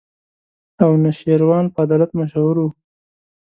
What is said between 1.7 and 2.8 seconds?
په عدالت مشهور وو.